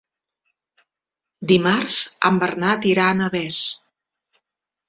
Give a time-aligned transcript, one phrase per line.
[1.51, 1.99] Dimarts
[2.31, 3.63] en Bernat irà a Navès.